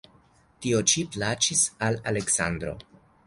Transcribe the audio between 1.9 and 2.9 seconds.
Aleksandro.